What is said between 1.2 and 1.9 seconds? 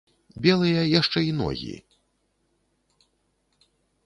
і ногі.